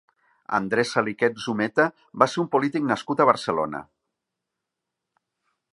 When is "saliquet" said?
0.95-1.37